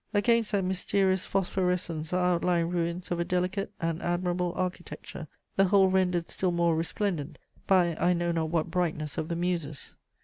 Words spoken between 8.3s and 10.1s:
not what brightness of the Muses.